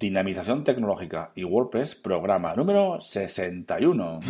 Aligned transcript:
Dinamización 0.00 0.64
tecnológica 0.64 1.30
y 1.34 1.44
WordPress, 1.44 1.94
programa 1.94 2.54
número 2.54 3.02
61. 3.02 4.20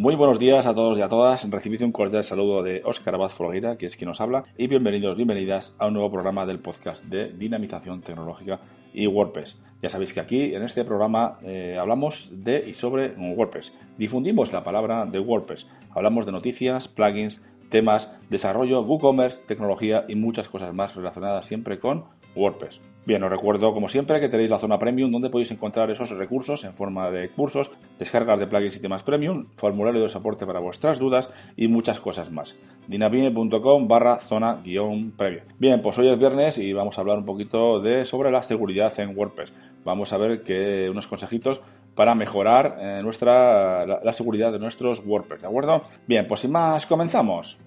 Muy 0.00 0.14
buenos 0.14 0.38
días 0.38 0.64
a 0.64 0.74
todos 0.74 0.96
y 0.96 1.02
a 1.02 1.10
todas. 1.10 1.50
Recibid 1.50 1.82
un 1.82 1.92
cordial 1.92 2.24
saludo 2.24 2.62
de 2.62 2.80
Óscar 2.86 3.16
Abad 3.16 3.28
Folgueira, 3.28 3.76
que 3.76 3.84
es 3.84 3.96
quien 3.96 4.08
nos 4.08 4.22
habla, 4.22 4.44
y 4.56 4.66
bienvenidos, 4.66 5.14
bienvenidas 5.14 5.74
a 5.78 5.88
un 5.88 5.92
nuevo 5.92 6.10
programa 6.10 6.46
del 6.46 6.58
podcast 6.58 7.04
de 7.04 7.28
dinamización 7.28 8.00
tecnológica 8.00 8.60
y 8.94 9.06
WordPress. 9.06 9.58
Ya 9.82 9.90
sabéis 9.90 10.14
que 10.14 10.20
aquí 10.20 10.54
en 10.54 10.62
este 10.62 10.86
programa 10.86 11.36
eh, 11.42 11.76
hablamos 11.78 12.30
de 12.32 12.64
y 12.66 12.72
sobre 12.72 13.10
WordPress. 13.10 13.74
Difundimos 13.98 14.54
la 14.54 14.64
palabra 14.64 15.04
de 15.04 15.18
WordPress. 15.18 15.66
Hablamos 15.90 16.24
de 16.24 16.32
noticias, 16.32 16.88
plugins, 16.88 17.44
temas, 17.68 18.10
desarrollo, 18.30 18.80
WooCommerce, 18.80 19.42
tecnología 19.46 20.06
y 20.08 20.14
muchas 20.14 20.48
cosas 20.48 20.72
más 20.72 20.96
relacionadas 20.96 21.44
siempre 21.44 21.78
con 21.78 22.06
WordPress. 22.34 22.80
Bien, 23.06 23.22
os 23.22 23.30
recuerdo 23.30 23.72
como 23.72 23.88
siempre 23.88 24.20
que 24.20 24.28
tenéis 24.28 24.50
la 24.50 24.58
zona 24.58 24.78
premium 24.78 25.10
donde 25.10 25.30
podéis 25.30 25.50
encontrar 25.50 25.90
esos 25.90 26.10
recursos 26.10 26.64
en 26.64 26.74
forma 26.74 27.10
de 27.10 27.30
cursos, 27.30 27.70
descargas 27.98 28.38
de 28.38 28.46
plugins 28.46 28.76
y 28.76 28.80
temas 28.80 29.02
premium, 29.02 29.46
formulario 29.56 30.02
de 30.02 30.10
soporte 30.10 30.44
para 30.44 30.60
vuestras 30.60 30.98
dudas 30.98 31.30
y 31.56 31.68
muchas 31.68 31.98
cosas 31.98 32.30
más. 32.30 32.56
dinavine.com 32.88 33.88
barra 33.88 34.16
zona 34.16 34.60
guion 34.62 35.12
premium. 35.12 35.44
Bien, 35.58 35.80
pues 35.80 35.98
hoy 35.98 36.10
es 36.10 36.18
viernes 36.18 36.58
y 36.58 36.74
vamos 36.74 36.98
a 36.98 37.00
hablar 37.00 37.16
un 37.16 37.24
poquito 37.24 37.80
de 37.80 38.04
sobre 38.04 38.30
la 38.30 38.42
seguridad 38.42 38.92
en 39.00 39.16
WordPress. 39.16 39.54
Vamos 39.82 40.12
a 40.12 40.18
ver 40.18 40.42
que 40.42 40.90
unos 40.90 41.06
consejitos 41.06 41.62
para 41.94 42.14
mejorar 42.14 42.76
eh, 42.80 43.00
nuestra, 43.02 43.86
la 43.86 44.12
seguridad 44.12 44.52
de 44.52 44.58
nuestros 44.58 45.02
WordPress, 45.04 45.40
¿de 45.40 45.48
acuerdo? 45.48 45.82
Bien, 46.06 46.26
pues 46.28 46.40
sin 46.40 46.52
más, 46.52 46.84
comenzamos. 46.84 47.58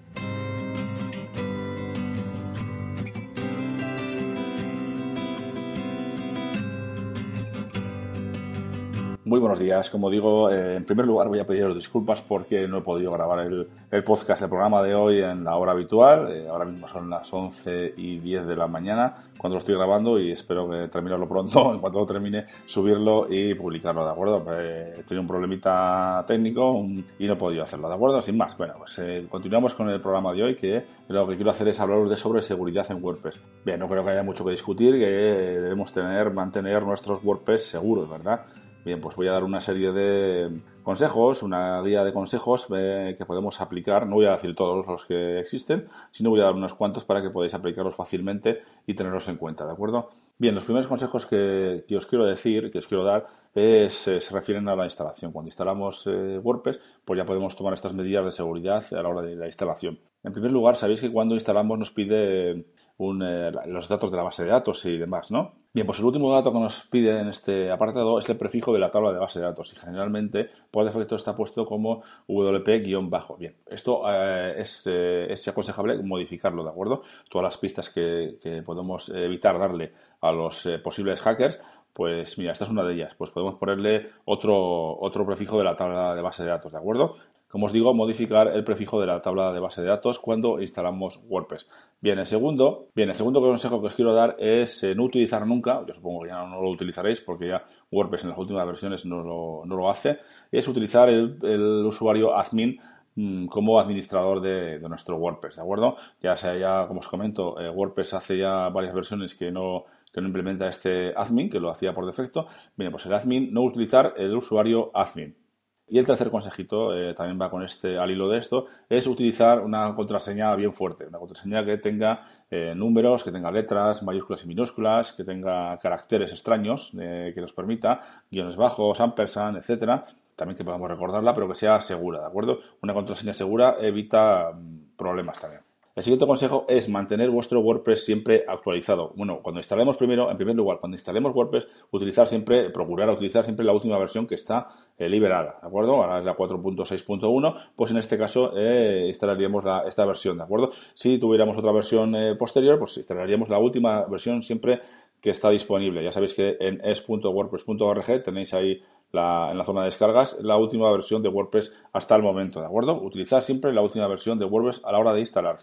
Muy 9.26 9.40
buenos 9.40 9.58
días. 9.58 9.88
Como 9.88 10.10
digo, 10.10 10.50
eh, 10.50 10.76
en 10.76 10.84
primer 10.84 11.06
lugar 11.06 11.28
voy 11.28 11.38
a 11.38 11.46
pediros 11.46 11.74
disculpas 11.74 12.20
porque 12.20 12.68
no 12.68 12.76
he 12.76 12.80
podido 12.82 13.10
grabar 13.10 13.38
el, 13.40 13.66
podcast, 14.04 14.42
el 14.42 14.50
programa 14.50 14.82
de 14.82 14.94
hoy 14.94 15.22
en 15.22 15.44
la 15.44 15.56
hora 15.56 15.72
habitual. 15.72 16.30
Eh, 16.30 16.46
ahora 16.46 16.66
mismo 16.66 16.86
son 16.88 17.08
las 17.08 17.32
11 17.32 17.94
y 17.96 18.18
10 18.18 18.46
de 18.46 18.54
la 18.54 18.66
mañana 18.66 19.14
cuando 19.38 19.54
lo 19.54 19.60
estoy 19.60 19.76
grabando 19.76 20.20
y 20.20 20.32
espero 20.32 20.68
que 20.68 20.88
terminarlo 20.88 21.26
pronto, 21.26 21.72
en 21.74 21.80
cuanto 21.80 22.00
lo 22.00 22.06
termine, 22.06 22.44
subirlo 22.66 23.26
y 23.30 23.54
publicarlo, 23.54 24.04
¿de 24.04 24.10
acuerdo? 24.10 24.44
Eh, 24.58 24.92
he 24.98 25.02
tenido 25.04 25.22
un 25.22 25.28
problemita 25.28 26.22
técnico 26.26 26.84
y 27.18 27.26
no 27.26 27.32
he 27.32 27.36
podido 27.36 27.62
hacerlo, 27.62 27.88
¿de 27.88 27.94
acuerdo? 27.94 28.20
Sin 28.20 28.36
más, 28.36 28.54
bueno, 28.58 28.74
pues 28.76 29.00
continuamos 29.30 29.72
con 29.72 29.88
el 29.88 30.02
programa 30.02 30.34
de 30.34 30.42
hoy 30.42 30.54
que 30.54 30.84
lo 31.08 31.26
que 31.26 31.36
quiero 31.36 31.50
hacer 31.50 31.68
es 31.68 31.80
hablaros 31.80 32.10
de 32.10 32.16
sobre 32.16 32.42
seguridad 32.42 32.86
en 32.90 33.02
WordPress. 33.02 33.40
Bien, 33.64 33.80
no 33.80 33.88
creo 33.88 34.04
que 34.04 34.10
haya 34.10 34.22
mucho 34.22 34.44
que 34.44 34.50
discutir, 34.50 34.98
que 34.98 35.06
debemos 35.06 35.92
tener, 35.92 36.30
mantener 36.30 36.82
nuestros 36.82 37.24
WordPress 37.24 37.70
seguros, 37.70 38.10
¿verdad? 38.10 38.44
Bien, 38.84 39.00
pues 39.00 39.16
voy 39.16 39.28
a 39.28 39.32
dar 39.32 39.44
una 39.44 39.62
serie 39.62 39.92
de 39.92 40.60
consejos, 40.82 41.42
una 41.42 41.80
guía 41.80 42.04
de 42.04 42.12
consejos 42.12 42.66
eh, 42.76 43.14
que 43.16 43.24
podemos 43.24 43.62
aplicar. 43.62 44.06
No 44.06 44.16
voy 44.16 44.26
a 44.26 44.32
decir 44.32 44.54
todos 44.54 44.86
los 44.86 45.06
que 45.06 45.40
existen, 45.40 45.86
sino 46.10 46.28
voy 46.28 46.40
a 46.40 46.44
dar 46.44 46.54
unos 46.54 46.74
cuantos 46.74 47.02
para 47.04 47.22
que 47.22 47.30
podáis 47.30 47.54
aplicarlos 47.54 47.96
fácilmente 47.96 48.60
y 48.86 48.92
tenerlos 48.92 49.26
en 49.28 49.36
cuenta, 49.36 49.64
¿de 49.64 49.72
acuerdo? 49.72 50.10
Bien, 50.36 50.54
los 50.54 50.64
primeros 50.64 50.86
consejos 50.86 51.24
que, 51.24 51.86
os 51.96 52.06
quiero 52.06 52.26
decir, 52.26 52.70
que 52.70 52.78
os 52.78 52.86
quiero 52.86 53.04
dar, 53.04 53.26
es, 53.54 54.06
eh, 54.06 54.20
se 54.20 54.34
refieren 54.34 54.68
a 54.68 54.76
la 54.76 54.84
instalación. 54.84 55.32
Cuando 55.32 55.48
instalamos 55.48 56.06
eh, 56.06 56.38
WordPress, 56.42 56.78
pues 57.06 57.16
ya 57.16 57.24
podemos 57.24 57.56
tomar 57.56 57.72
estas 57.72 57.94
medidas 57.94 58.26
de 58.26 58.32
seguridad 58.32 58.84
a 58.92 59.02
la 59.02 59.08
hora 59.08 59.22
de 59.22 59.34
la 59.34 59.46
instalación. 59.46 59.98
En 60.22 60.32
primer 60.32 60.50
lugar, 60.50 60.76
sabéis 60.76 61.00
que 61.00 61.10
cuando 61.10 61.36
instalamos 61.36 61.78
nos 61.78 61.90
pide 61.90 62.66
los 62.98 63.88
datos 63.88 64.10
de 64.10 64.16
la 64.16 64.22
base 64.22 64.44
de 64.44 64.50
datos 64.50 64.84
y 64.84 64.96
demás, 64.96 65.30
¿no? 65.30 65.52
Bien, 65.72 65.86
pues 65.86 65.98
el 65.98 66.04
último 66.04 66.32
dato 66.32 66.52
que 66.52 66.60
nos 66.60 66.82
pide 66.82 67.18
en 67.18 67.28
este 67.28 67.72
apartado 67.72 68.16
es 68.20 68.28
el 68.28 68.36
prefijo 68.36 68.72
de 68.72 68.78
la 68.78 68.92
tabla 68.92 69.12
de 69.12 69.18
base 69.18 69.40
de 69.40 69.46
datos 69.46 69.72
y 69.72 69.76
generalmente 69.76 70.48
por 70.70 70.84
defecto 70.84 71.16
está 71.16 71.34
puesto 71.34 71.66
como 71.66 72.04
WP-bajo. 72.28 73.36
Bien, 73.36 73.56
esto 73.66 74.02
eh, 74.08 74.62
eh, 74.86 75.26
es, 75.28 75.48
aconsejable 75.48 76.00
modificarlo, 76.04 76.62
¿de 76.62 76.70
acuerdo? 76.70 77.02
Todas 77.28 77.44
las 77.44 77.58
pistas 77.58 77.90
que, 77.90 78.38
podemos 78.64 79.08
evitar 79.08 79.58
darle 79.58 79.92
a 80.20 80.30
los 80.30 80.64
eh, 80.66 80.78
posibles 80.78 81.20
hackers, 81.20 81.58
pues 81.92 82.38
mira, 82.38 82.52
esta 82.52 82.64
es 82.64 82.70
una 82.70 82.84
de 82.84 82.94
ellas. 82.94 83.14
Pues 83.16 83.32
podemos 83.32 83.56
ponerle 83.56 84.10
otro, 84.26 84.96
otro 85.00 85.26
prefijo 85.26 85.58
de 85.58 85.64
la 85.64 85.74
tabla 85.74 86.14
de 86.14 86.22
base 86.22 86.44
de 86.44 86.50
datos, 86.50 86.70
¿de 86.70 86.78
acuerdo? 86.78 87.16
Como 87.54 87.66
os 87.66 87.72
digo, 87.72 87.94
modificar 87.94 88.48
el 88.52 88.64
prefijo 88.64 89.00
de 89.00 89.06
la 89.06 89.22
tabla 89.22 89.52
de 89.52 89.60
base 89.60 89.80
de 89.80 89.86
datos 89.86 90.18
cuando 90.18 90.60
instalamos 90.60 91.20
WordPress. 91.28 91.68
Bien, 92.00 92.18
el 92.18 92.26
segundo, 92.26 92.88
bien, 92.96 93.10
el 93.10 93.14
segundo 93.14 93.40
consejo 93.40 93.80
que 93.80 93.86
os 93.86 93.94
quiero 93.94 94.12
dar 94.12 94.34
es 94.40 94.82
eh, 94.82 94.96
no 94.96 95.04
utilizar 95.04 95.46
nunca, 95.46 95.84
yo 95.86 95.94
supongo 95.94 96.22
que 96.22 96.30
ya 96.30 96.44
no 96.44 96.60
lo 96.60 96.68
utilizaréis 96.70 97.20
porque 97.20 97.46
ya 97.46 97.64
WordPress 97.92 98.24
en 98.24 98.30
las 98.30 98.38
últimas 98.40 98.66
versiones 98.66 99.06
no 99.06 99.22
lo, 99.64 99.88
hace, 99.88 100.18
es 100.50 100.66
utilizar 100.66 101.08
el, 101.08 101.86
usuario 101.86 102.36
admin 102.36 102.80
mm, 103.14 103.46
como 103.46 103.78
administrador 103.78 104.40
de, 104.40 104.80
nuestro 104.80 105.16
WordPress, 105.16 105.54
¿de 105.54 105.62
acuerdo? 105.62 105.96
Ya 106.20 106.36
sea 106.36 106.58
ya, 106.58 106.88
como 106.88 106.98
os 106.98 107.06
comento, 107.06 107.60
eh, 107.60 107.70
WordPress 107.70 108.14
hace 108.14 108.36
ya 108.36 108.68
varias 108.70 108.92
versiones 108.92 109.36
que 109.36 109.52
no, 109.52 109.84
que 110.12 110.20
no 110.20 110.26
implementa 110.26 110.66
este 110.68 111.14
admin, 111.16 111.48
que 111.48 111.60
lo 111.60 111.70
hacía 111.70 111.94
por 111.94 112.04
defecto. 112.04 112.48
Bien, 112.74 112.90
pues 112.90 113.06
el 113.06 113.14
admin, 113.14 113.52
no 113.52 113.62
utilizar 113.62 114.14
el 114.16 114.34
usuario 114.34 114.90
admin. 114.92 115.36
Y 115.86 115.98
el 115.98 116.06
tercer 116.06 116.30
consejito, 116.30 116.96
eh, 116.96 117.12
también 117.14 117.38
va 117.40 117.50
con 117.50 117.62
este 117.62 117.98
al 117.98 118.10
hilo 118.10 118.28
de 118.28 118.38
esto, 118.38 118.66
es 118.88 119.06
utilizar 119.06 119.60
una 119.60 119.94
contraseña 119.94 120.54
bien 120.56 120.72
fuerte, 120.72 121.06
una 121.06 121.18
contraseña 121.18 121.64
que 121.64 121.76
tenga 121.76 122.26
eh, 122.50 122.72
números, 122.74 123.22
que 123.22 123.30
tenga 123.30 123.50
letras, 123.50 124.02
mayúsculas 124.02 124.44
y 124.44 124.48
minúsculas, 124.48 125.12
que 125.12 125.24
tenga 125.24 125.78
caracteres 125.78 126.32
extraños, 126.32 126.92
eh, 126.98 127.32
que 127.34 127.40
nos 127.40 127.52
permita 127.52 128.00
guiones 128.30 128.56
bajos, 128.56 129.00
ampersand, 129.00 129.58
etcétera. 129.58 130.06
También 130.36 130.56
que 130.56 130.64
podamos 130.64 130.90
recordarla, 130.90 131.34
pero 131.34 131.48
que 131.48 131.54
sea 131.54 131.80
segura, 131.80 132.20
¿de 132.20 132.26
acuerdo? 132.26 132.60
Una 132.82 132.94
contraseña 132.94 133.34
segura 133.34 133.76
evita 133.80 134.52
mm, 134.52 134.96
problemas 134.96 135.38
también. 135.38 135.62
El 135.96 136.02
siguiente 136.02 136.26
consejo 136.26 136.64
es 136.68 136.88
mantener 136.88 137.30
vuestro 137.30 137.60
WordPress 137.60 138.04
siempre 138.04 138.44
actualizado. 138.48 139.12
Bueno, 139.14 139.40
cuando 139.42 139.60
instalemos 139.60 139.96
primero, 139.96 140.28
en 140.28 140.36
primer 140.36 140.56
lugar, 140.56 140.80
cuando 140.80 140.96
instalemos 140.96 141.32
WordPress, 141.32 141.68
utilizar 141.92 142.26
siempre, 142.26 142.68
procurar 142.70 143.08
utilizar 143.10 143.44
siempre 143.44 143.64
la 143.64 143.70
última 143.70 143.96
versión 143.96 144.26
que 144.26 144.34
está 144.34 144.70
eh, 144.98 145.08
liberada, 145.08 145.60
¿de 145.62 145.68
acuerdo? 145.68 145.94
Ahora 145.94 146.18
es 146.18 146.24
la 146.24 146.36
4.6.1, 146.36 147.56
pues 147.76 147.92
en 147.92 147.98
este 147.98 148.18
caso 148.18 148.52
eh, 148.56 149.04
instalaríamos 149.06 149.62
esta 149.86 150.04
versión, 150.04 150.36
¿de 150.36 150.42
acuerdo? 150.42 150.72
Si 150.94 151.18
tuviéramos 151.18 151.56
otra 151.56 151.70
versión 151.70 152.16
eh, 152.16 152.34
posterior, 152.34 152.76
pues 152.80 152.96
instalaríamos 152.96 153.48
la 153.48 153.60
última 153.60 154.04
versión 154.06 154.42
siempre 154.42 154.80
que 155.20 155.30
está 155.30 155.50
disponible. 155.50 156.02
Ya 156.02 156.10
sabéis 156.10 156.34
que 156.34 156.56
en 156.58 156.80
es.wordpress.org 156.84 158.22
tenéis 158.24 158.52
ahí 158.52 158.82
en 159.12 159.58
la 159.58 159.64
zona 159.64 159.82
de 159.82 159.86
descargas 159.86 160.36
la 160.40 160.56
última 160.56 160.90
versión 160.90 161.22
de 161.22 161.28
WordPress 161.28 161.72
hasta 161.92 162.16
el 162.16 162.22
momento, 162.24 162.58
¿de 162.58 162.66
acuerdo? 162.66 163.00
Utilizar 163.00 163.44
siempre 163.44 163.72
la 163.72 163.80
última 163.80 164.08
versión 164.08 164.40
de 164.40 164.44
WordPress 164.44 164.80
a 164.84 164.90
la 164.90 164.98
hora 164.98 165.12
de 165.12 165.20
instalar. 165.20 165.54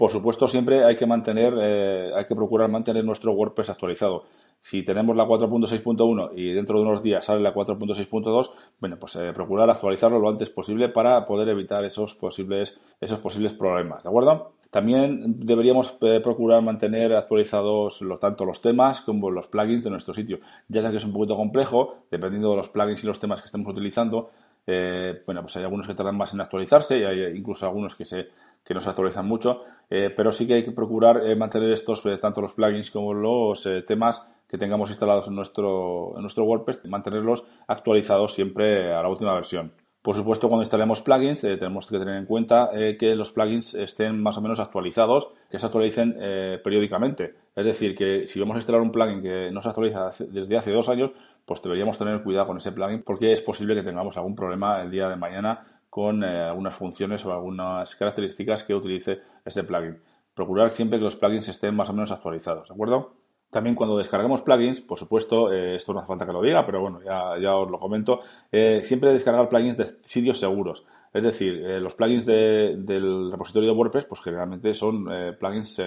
Por 0.00 0.10
supuesto, 0.10 0.48
siempre 0.48 0.82
hay 0.82 0.96
que 0.96 1.04
mantener, 1.04 1.52
eh, 1.60 2.10
hay 2.16 2.24
que 2.24 2.34
procurar 2.34 2.70
mantener 2.70 3.04
nuestro 3.04 3.32
WordPress 3.32 3.68
actualizado. 3.68 4.24
Si 4.62 4.82
tenemos 4.82 5.14
la 5.14 5.26
4.6.1 5.26 6.30
y 6.36 6.54
dentro 6.54 6.78
de 6.78 6.86
unos 6.86 7.02
días 7.02 7.26
sale 7.26 7.42
la 7.42 7.52
4.6.2, 7.52 8.50
bueno, 8.80 8.96
pues 8.98 9.16
eh, 9.16 9.30
procurar 9.34 9.68
actualizarlo 9.68 10.18
lo 10.18 10.30
antes 10.30 10.48
posible 10.48 10.88
para 10.88 11.26
poder 11.26 11.50
evitar 11.50 11.84
esos 11.84 12.14
posibles, 12.14 12.80
esos 12.98 13.18
posibles 13.18 13.52
problemas, 13.52 14.02
¿de 14.02 14.08
acuerdo? 14.08 14.54
También 14.70 15.38
deberíamos 15.44 15.94
eh, 16.00 16.20
procurar 16.24 16.62
mantener 16.62 17.12
actualizados 17.12 18.02
tanto 18.18 18.46
los 18.46 18.62
temas 18.62 19.02
como 19.02 19.30
los 19.30 19.48
plugins 19.48 19.84
de 19.84 19.90
nuestro 19.90 20.14
sitio, 20.14 20.38
ya 20.68 20.90
que 20.90 20.96
es 20.96 21.04
un 21.04 21.12
poquito 21.12 21.36
complejo, 21.36 21.96
dependiendo 22.10 22.52
de 22.52 22.56
los 22.56 22.70
plugins 22.70 23.04
y 23.04 23.06
los 23.06 23.20
temas 23.20 23.42
que 23.42 23.46
estemos 23.46 23.70
utilizando. 23.70 24.30
bueno, 24.66 25.42
pues 25.42 25.56
hay 25.56 25.64
algunos 25.64 25.86
que 25.86 25.94
tardan 25.94 26.16
más 26.16 26.32
en 26.32 26.40
actualizarse 26.40 27.00
y 27.00 27.02
hay 27.02 27.36
incluso 27.36 27.66
algunos 27.66 27.94
que 27.94 28.06
se 28.06 28.28
que 28.64 28.74
no 28.74 28.80
se 28.80 28.88
actualizan 28.88 29.26
mucho, 29.26 29.62
eh, 29.88 30.12
pero 30.14 30.32
sí 30.32 30.46
que 30.46 30.54
hay 30.54 30.64
que 30.64 30.72
procurar 30.72 31.26
eh, 31.26 31.34
mantener 31.34 31.72
estos, 31.72 32.04
eh, 32.06 32.18
tanto 32.18 32.40
los 32.40 32.52
plugins 32.52 32.90
como 32.90 33.12
los 33.14 33.68
temas 33.86 34.24
que 34.48 34.58
tengamos 34.58 34.90
instalados 34.90 35.28
en 35.28 35.34
nuestro, 35.34 36.12
en 36.16 36.22
nuestro 36.22 36.44
WordPress, 36.44 36.84
mantenerlos 36.86 37.44
actualizados 37.66 38.34
siempre 38.34 38.92
a 38.92 39.02
la 39.02 39.08
última 39.08 39.34
versión. 39.34 39.72
Por 40.02 40.16
supuesto, 40.16 40.48
cuando 40.48 40.62
instalemos 40.62 41.02
plugins, 41.02 41.42
tenemos 41.42 41.86
que 41.86 41.98
tener 41.98 42.16
en 42.16 42.24
cuenta 42.24 42.70
que 42.98 43.14
los 43.14 43.32
plugins 43.32 43.74
estén 43.74 44.20
más 44.20 44.38
o 44.38 44.40
menos 44.40 44.58
actualizados, 44.58 45.30
que 45.50 45.58
se 45.58 45.66
actualicen 45.66 46.16
periódicamente. 46.64 47.34
Es 47.54 47.66
decir, 47.66 47.94
que 47.94 48.26
si 48.26 48.40
vamos 48.40 48.54
a 48.54 48.58
instalar 48.60 48.80
un 48.80 48.92
plugin 48.92 49.20
que 49.20 49.50
no 49.52 49.60
se 49.60 49.68
actualiza 49.68 50.10
desde 50.30 50.56
hace 50.56 50.72
dos 50.72 50.88
años, 50.88 51.10
pues 51.44 51.60
deberíamos 51.60 51.98
tener 51.98 52.22
cuidado 52.22 52.46
con 52.46 52.56
ese 52.56 52.72
plugin 52.72 53.02
porque 53.02 53.32
es 53.32 53.42
posible 53.42 53.74
que 53.74 53.82
tengamos 53.82 54.16
algún 54.16 54.34
problema 54.34 54.80
el 54.80 54.90
día 54.90 55.06
de 55.08 55.16
mañana 55.16 55.79
con 55.90 56.22
eh, 56.22 56.44
algunas 56.44 56.74
funciones 56.74 57.26
o 57.26 57.32
algunas 57.32 57.94
características 57.96 58.62
que 58.62 58.74
utilice 58.74 59.18
ese 59.44 59.64
plugin. 59.64 60.00
Procurar 60.34 60.72
siempre 60.72 60.98
que 60.98 61.04
los 61.04 61.16
plugins 61.16 61.48
estén 61.48 61.74
más 61.74 61.90
o 61.90 61.92
menos 61.92 62.12
actualizados, 62.12 62.68
¿de 62.68 62.74
acuerdo? 62.74 63.16
También 63.50 63.74
cuando 63.74 63.98
descargamos 63.98 64.42
plugins, 64.42 64.80
por 64.80 64.96
supuesto, 64.96 65.52
eh, 65.52 65.74
esto 65.74 65.92
no 65.92 65.98
hace 65.98 66.06
falta 66.06 66.24
que 66.24 66.32
lo 66.32 66.40
diga, 66.40 66.64
pero 66.64 66.80
bueno, 66.80 67.00
ya, 67.02 67.56
os 67.56 67.68
lo 67.68 67.80
comento, 67.80 68.20
eh, 68.52 68.82
siempre 68.84 69.12
descargar 69.12 69.48
plugins 69.48 69.76
de 69.76 69.86
sitios 70.02 70.38
seguros. 70.38 70.86
Es 71.12 71.24
decir, 71.24 71.54
los 71.80 71.94
plugins 71.94 72.24
del 72.24 73.32
repositorio 73.32 73.70
de 73.70 73.76
WordPress, 73.76 74.04
pues 74.04 74.20
generalmente 74.20 74.72
son 74.74 75.06
plugins 75.40 75.82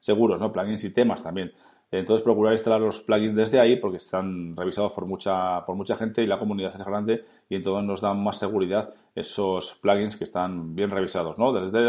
seguros, 0.00 0.40
¿no? 0.40 0.50
Plugins 0.50 0.82
y 0.82 0.90
temas 0.90 1.22
también. 1.22 1.52
Entonces, 1.90 2.24
procurar 2.24 2.54
instalar 2.54 2.80
los 2.80 3.00
plugins 3.00 3.36
desde 3.36 3.60
ahí 3.60 3.76
porque 3.76 3.98
están 3.98 4.56
revisados 4.56 4.92
por 4.92 5.06
mucha, 5.06 5.64
por 5.64 5.76
mucha 5.76 5.96
gente 5.96 6.22
y 6.22 6.26
la 6.26 6.38
comunidad 6.38 6.74
es 6.74 6.84
grande 6.84 7.24
y 7.48 7.56
entonces 7.56 7.84
nos 7.86 8.00
dan 8.00 8.22
más 8.22 8.38
seguridad 8.38 8.92
esos 9.14 9.74
plugins 9.80 10.16
que 10.16 10.24
están 10.24 10.74
bien 10.74 10.90
revisados, 10.90 11.38
¿no? 11.38 11.52
Desde, 11.52 11.88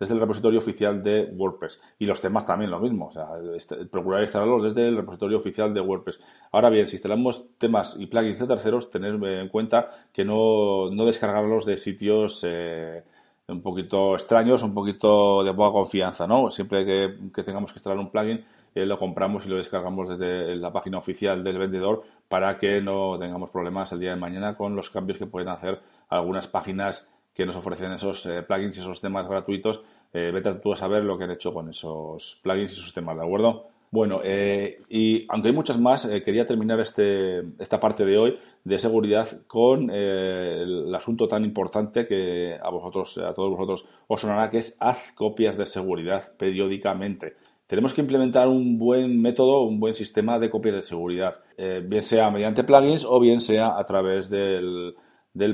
desde 0.00 0.14
el 0.14 0.20
repositorio 0.20 0.58
oficial 0.58 1.02
de 1.02 1.30
WordPress. 1.32 1.80
Y 1.98 2.06
los 2.06 2.20
temas 2.20 2.44
también 2.44 2.70
lo 2.70 2.80
mismo, 2.80 3.06
o 3.06 3.12
sea, 3.12 3.28
este, 3.54 3.84
procurar 3.86 4.22
instalarlos 4.22 4.64
desde 4.64 4.88
el 4.88 4.96
repositorio 4.96 5.38
oficial 5.38 5.72
de 5.72 5.80
WordPress. 5.80 6.20
Ahora 6.50 6.68
bien, 6.68 6.88
si 6.88 6.96
instalamos 6.96 7.46
temas 7.58 7.96
y 7.98 8.06
plugins 8.06 8.40
de 8.40 8.46
terceros, 8.48 8.90
tener 8.90 9.14
en 9.14 9.48
cuenta 9.48 9.90
que 10.12 10.24
no, 10.24 10.90
descargarlos 10.90 11.64
de 11.64 11.76
sitios... 11.76 12.44
Eh, 12.44 13.04
un 13.48 13.62
poquito 13.62 14.16
extraños, 14.16 14.64
un 14.64 14.74
poquito 14.74 15.44
de 15.44 15.54
poca 15.54 15.70
confianza, 15.70 16.26
¿no? 16.26 16.50
Siempre 16.50 16.84
que 16.84 17.44
tengamos 17.44 17.70
que 17.70 17.78
instalar 17.78 17.96
un 17.96 18.10
plugin, 18.10 18.44
lo 18.84 18.98
compramos 18.98 19.46
y 19.46 19.48
lo 19.48 19.56
descargamos 19.56 20.08
desde 20.08 20.56
la 20.56 20.72
página 20.72 20.98
oficial 20.98 21.42
del 21.42 21.56
vendedor 21.56 22.02
para 22.28 22.58
que 22.58 22.82
no 22.82 23.18
tengamos 23.18 23.48
problemas 23.48 23.90
el 23.92 24.00
día 24.00 24.10
de 24.10 24.16
mañana 24.16 24.56
con 24.56 24.76
los 24.76 24.90
cambios 24.90 25.18
que 25.18 25.26
pueden 25.26 25.48
hacer 25.48 25.80
algunas 26.10 26.46
páginas 26.46 27.08
que 27.36 27.44
nos 27.44 27.54
ofrecen 27.54 27.92
esos 27.92 28.24
eh, 28.26 28.42
plugins 28.42 28.78
y 28.78 28.80
esos 28.80 29.00
temas 29.00 29.28
gratuitos. 29.28 29.82
Eh, 30.12 30.30
vete 30.32 30.54
tú 30.54 30.72
a 30.72 30.76
saber 30.76 31.04
lo 31.04 31.18
que 31.18 31.24
han 31.24 31.30
hecho 31.30 31.52
con 31.52 31.68
esos 31.68 32.40
plugins 32.42 32.70
y 32.70 32.80
esos 32.80 32.94
temas, 32.94 33.16
¿de 33.16 33.22
acuerdo? 33.22 33.68
Bueno, 33.90 34.20
eh, 34.24 34.78
y 34.88 35.26
aunque 35.28 35.48
hay 35.48 35.54
muchas 35.54 35.78
más, 35.78 36.06
quería 36.24 36.46
terminar 36.46 36.80
este, 36.80 37.40
esta 37.58 37.78
parte 37.78 38.04
de 38.04 38.18
hoy 38.18 38.38
de 38.64 38.78
seguridad 38.78 39.28
con 39.46 39.90
el 39.90 40.92
asunto 40.94 41.28
tan 41.28 41.44
importante 41.44 42.06
que 42.06 42.58
a 42.60 42.68
vosotros, 42.68 43.16
a 43.18 43.32
todos 43.32 43.50
vosotros 43.50 43.88
os 44.08 44.20
sonará, 44.20 44.50
que 44.50 44.58
es 44.58 44.76
haz 44.80 45.12
copias 45.14 45.56
de 45.56 45.66
seguridad 45.66 46.36
periódicamente 46.36 47.36
tenemos 47.66 47.94
que 47.94 48.00
implementar 48.00 48.48
un 48.48 48.78
buen 48.78 49.20
método, 49.20 49.62
un 49.62 49.80
buen 49.80 49.94
sistema 49.94 50.38
de 50.38 50.50
copias 50.50 50.76
de 50.76 50.82
seguridad, 50.82 51.40
eh, 51.56 51.82
bien 51.84 52.04
sea 52.04 52.30
mediante 52.30 52.64
plugins 52.64 53.04
o 53.04 53.18
bien 53.18 53.40
sea 53.40 53.76
a 53.76 53.84
través 53.84 54.30
del, 54.30 54.94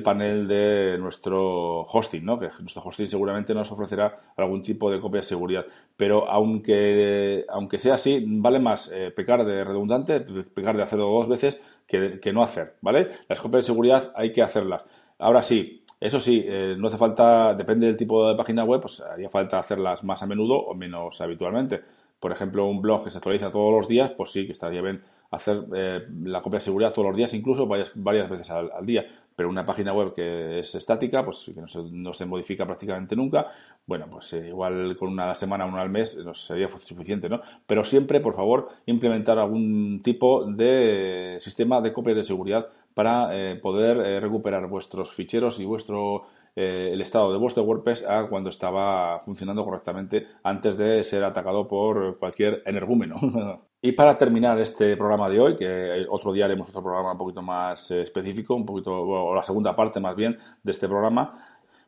panel 0.05 0.47
de 0.47 0.99
nuestro 0.99 1.83
hosting, 1.83 2.25
¿no? 2.25 2.39
que 2.39 2.51
nuestro 2.61 2.83
hosting 2.85 3.09
seguramente 3.09 3.55
nos 3.55 3.73
ofrecerá 3.73 4.21
algún 4.37 4.63
tipo 4.63 4.91
de 4.91 5.01
copia 5.01 5.21
de 5.23 5.27
seguridad. 5.27 5.67
Pero 5.97 6.29
aunque, 6.29 7.45
aunque 7.49 7.79
sea 7.79 7.95
así, 7.95 8.25
vale 8.27 8.59
más 8.61 8.91
eh, 8.93 9.11
pecar 9.11 9.45
de 9.45 9.65
redundante, 9.65 10.21
pecar 10.21 10.77
de 10.77 10.83
hacerlo 10.83 11.07
dos 11.07 11.29
veces, 11.29 11.61
que, 11.87 12.21
que, 12.21 12.33
no 12.33 12.43
hacer. 12.43 12.77
¿vale? 12.81 13.09
Las 13.29 13.41
copias 13.41 13.65
de 13.65 13.67
seguridad 13.73 14.13
hay 14.15 14.33
que 14.33 14.43
hacerlas. 14.43 14.85
Ahora 15.19 15.43
sí, 15.43 15.85
eso 16.01 16.21
sí, 16.21 16.45
eh, 16.47 16.75
no 16.79 16.89
hace 16.89 16.97
falta, 16.97 17.55
depende 17.55 17.87
del 17.87 17.97
tipo 17.97 18.29
de 18.29 18.37
página 18.37 18.65
web, 18.65 18.81
pues 18.81 19.01
haría 19.01 19.31
falta 19.31 19.59
hacerlas 19.59 20.03
más 20.05 20.23
a 20.23 20.27
menudo 20.27 20.55
o 20.55 20.75
menos 20.75 21.21
habitualmente 21.21 21.83
por 22.23 22.31
ejemplo, 22.31 22.67
un 22.67 22.81
blog 22.81 23.03
que 23.03 23.11
se 23.11 23.19
actualiza 23.19 23.51
todos 23.51 23.73
los 23.73 23.89
días, 23.89 24.13
pues 24.17 24.31
sí, 24.31 24.47
que 24.47 24.53
estaría 24.53 24.81
bien 24.81 25.03
hacer 25.33 25.65
eh, 25.75 26.07
la 26.23 26.41
copia 26.41 26.61
de 26.61 26.65
seguridad 26.65 26.93
todos 26.93 27.09
los 27.09 27.17
días, 27.17 27.35
incluso 27.35 27.67
varias, 27.67 27.91
varias 27.97 28.31
veces 28.31 28.49
al, 28.49 28.71
día. 28.87 29.05
Pero 29.35 29.49
una 29.49 29.67
página 29.67 29.93
web 29.93 30.15
que 30.15 30.61
es 30.61 30.73
estática, 30.77 31.25
pues 31.25 31.51
que 31.53 31.61
no 31.61 32.15
se, 32.15 32.25
modifica 32.25 32.65
prácticamente 32.65 33.17
nunca, 33.17 33.51
bueno, 33.87 34.07
pues 34.09 34.33
eh, 34.35 34.47
igual 34.51 34.97
con 34.97 35.09
una 35.09 35.35
semana, 35.35 35.67
una 35.67 35.83
al 35.83 35.91
mes, 35.91 36.17
nos 36.17 36.47
sería 36.47 36.69
suficiente, 36.69 37.29
¿no? 37.29 37.41
Pero 37.67 37.83
siempre, 37.83 38.21
por 38.21 38.37
favor, 38.37 38.69
implementar 38.87 39.41
algún 39.41 40.01
tipo 40.05 40.45
de 40.45 41.39
sistema 41.41 41.81
de 41.81 41.93
copia 41.93 42.15
de 42.15 42.23
seguridad 42.23 42.69
para 42.95 43.31
eh, 43.33 43.57
poder 43.57 44.23
recuperar 44.23 44.69
vuestros 44.69 45.11
ficheros 45.11 45.59
y 45.59 45.65
vuestro 45.65 46.27
eh, 46.55 46.91
el 46.93 47.01
estado 47.01 47.33
de 47.33 47.39
vuestro 47.39 47.63
WordPress 47.63 48.05
a 48.07 48.29
cuando 48.29 48.51
estaba 48.51 49.21
funcionando 49.21 49.65
correctamente 49.65 50.27
antes 50.43 50.77
de 50.77 51.03
ser 51.03 51.25
atacado 51.25 51.67
por 51.67 52.19
cualquier 52.19 52.63
energúmeno. 52.67 53.17
y 53.81 53.93
para 53.93 54.19
terminar 54.19 54.59
este 54.59 54.97
programa 54.97 55.31
de 55.31 55.41
hoy, 55.41 55.57
que 55.57 56.05
otro 56.11 56.33
día 56.33 56.45
haremos 56.45 56.69
otro 56.69 56.83
programa 56.83 57.13
un 57.13 57.19
poquito 57.19 57.41
más 57.41 57.91
eh, 57.91 58.03
específico, 58.03 58.55
un 58.55 58.67
poquito, 58.67 58.93
o 58.93 59.35
la 59.35 59.43
segunda 59.43 59.75
parte 59.75 59.99
más 59.99 60.15
bien 60.15 60.39
de 60.63 60.73
este 60.73 60.89
programa, 60.89 61.43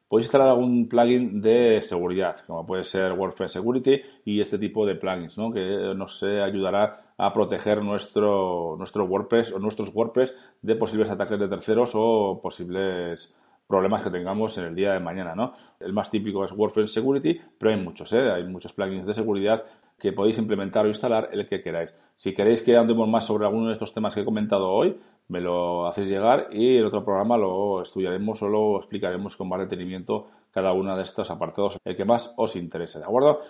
podéis 0.08 0.26
instalar 0.26 0.48
algún 0.48 0.88
plugin 0.88 1.42
de 1.42 1.82
seguridad, 1.82 2.36
como 2.46 2.64
puede 2.64 2.84
ser 2.84 3.12
WordPress 3.12 3.52
Security 3.52 4.00
y 4.24 4.40
este 4.40 4.58
tipo 4.58 4.86
de 4.86 4.94
plugins, 4.94 5.36
¿no? 5.36 5.52
que 5.52 5.92
nos 5.94 6.22
ayudará 6.22 7.12
a 7.18 7.32
proteger 7.32 7.82
nuestro, 7.82 8.76
nuestro 8.78 9.04
WordPress 9.04 9.52
o 9.52 9.58
nuestros 9.58 9.94
WordPress 9.94 10.34
de 10.62 10.76
posibles 10.76 11.10
ataques 11.10 11.38
de 11.38 11.48
terceros 11.48 11.92
o 11.94 12.40
posibles 12.42 13.34
problemas 13.66 14.02
que 14.02 14.10
tengamos 14.10 14.56
en 14.58 14.64
el 14.64 14.74
día 14.74 14.92
de 14.92 15.00
mañana, 15.00 15.34
¿no? 15.34 15.54
El 15.80 15.92
más 15.92 16.10
típico 16.10 16.44
es 16.44 16.52
WordPress 16.52 16.92
Security, 16.92 17.40
pero 17.58 17.72
hay 17.72 17.80
muchos, 17.80 18.12
¿eh? 18.12 18.30
Hay 18.30 18.44
muchos 18.44 18.72
plugins 18.72 19.06
de 19.06 19.14
seguridad 19.14 19.64
que 19.98 20.12
podéis 20.12 20.38
implementar 20.38 20.84
o 20.84 20.88
instalar 20.88 21.30
el 21.32 21.46
que 21.46 21.62
queráis. 21.62 21.94
Si 22.16 22.34
queréis 22.34 22.62
que 22.62 22.76
andemos 22.76 23.08
más 23.08 23.26
sobre 23.26 23.46
alguno 23.46 23.68
de 23.68 23.74
estos 23.74 23.94
temas 23.94 24.14
que 24.14 24.20
he 24.20 24.24
comentado 24.24 24.70
hoy, 24.70 24.98
me 25.28 25.40
lo 25.40 25.86
hacéis 25.86 26.08
llegar 26.08 26.48
y 26.52 26.76
en 26.76 26.84
otro 26.84 27.04
programa 27.04 27.38
lo 27.38 27.80
estudiaremos 27.80 28.42
o 28.42 28.48
lo 28.48 28.78
explicaremos 28.78 29.36
con 29.36 29.48
más 29.48 29.60
detenimiento 29.60 30.26
cada 30.50 30.72
uno 30.72 30.96
de 30.96 31.02
estos 31.02 31.30
apartados, 31.30 31.78
el 31.84 31.96
que 31.96 32.04
más 32.04 32.32
os 32.36 32.54
interese, 32.56 32.98
¿de 32.98 33.04
acuerdo? 33.04 33.40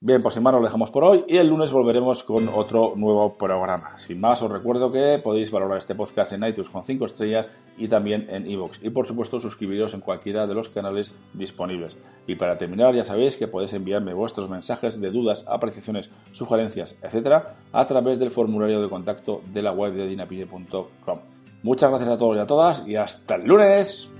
Bien, 0.00 0.22
pues 0.22 0.34
sin 0.34 0.44
más 0.44 0.54
lo 0.54 0.62
dejamos 0.62 0.92
por 0.92 1.02
hoy 1.02 1.24
y 1.26 1.38
el 1.38 1.48
lunes 1.48 1.72
volveremos 1.72 2.22
con 2.22 2.48
otro 2.54 2.92
nuevo 2.94 3.36
programa. 3.36 3.98
Sin 3.98 4.20
más, 4.20 4.40
os 4.40 4.48
recuerdo 4.48 4.92
que 4.92 5.18
podéis 5.18 5.50
valorar 5.50 5.78
este 5.78 5.96
podcast 5.96 6.32
en 6.32 6.44
iTunes 6.44 6.70
con 6.70 6.84
5 6.84 7.04
estrellas 7.04 7.46
y 7.76 7.88
también 7.88 8.28
en 8.30 8.48
iVoox. 8.48 8.78
Y 8.84 8.90
por 8.90 9.08
supuesto, 9.08 9.40
suscribiros 9.40 9.94
en 9.94 10.00
cualquiera 10.00 10.46
de 10.46 10.54
los 10.54 10.68
canales 10.68 11.12
disponibles. 11.34 11.96
Y 12.28 12.36
para 12.36 12.56
terminar, 12.56 12.94
ya 12.94 13.02
sabéis 13.02 13.36
que 13.36 13.48
podéis 13.48 13.72
enviarme 13.72 14.14
vuestros 14.14 14.48
mensajes 14.48 15.00
de 15.00 15.10
dudas, 15.10 15.44
apreciaciones, 15.48 16.10
sugerencias, 16.30 16.96
etcétera, 17.02 17.56
a 17.72 17.86
través 17.88 18.20
del 18.20 18.30
formulario 18.30 18.80
de 18.80 18.88
contacto 18.88 19.40
de 19.52 19.62
la 19.62 19.72
web 19.72 19.94
de 19.94 20.06
dinapille.com. 20.06 21.18
Muchas 21.64 21.90
gracias 21.90 22.10
a 22.10 22.16
todos 22.16 22.36
y 22.36 22.38
a 22.38 22.46
todas 22.46 22.86
y 22.86 22.94
hasta 22.94 23.34
el 23.34 23.48
lunes. 23.48 24.14